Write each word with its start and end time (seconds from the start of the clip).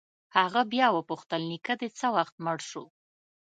هغه 0.37 0.61
بيا 0.73 0.87
وپوښتل 0.91 1.41
نيکه 1.51 1.73
دې 1.79 1.89
څه 1.99 2.07
وخت 2.15 2.35
مړ 2.45 2.57
سو. 2.69 2.83